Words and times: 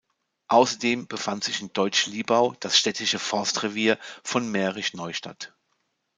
Außerdem 0.47 1.05
befand 1.05 1.43
sich 1.43 1.61
in 1.61 1.73
Deutsch 1.73 2.07
Liebau 2.07 2.55
das 2.59 2.75
städtische 2.75 3.19
Forstrevier 3.19 3.99
von 4.23 4.49
Mährisch 4.49 4.95
Neustadt. 4.95 5.53